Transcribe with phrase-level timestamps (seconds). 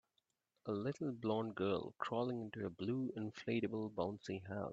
[0.65, 4.69] A little blond girl crawling into a blue inflatable bouncy house.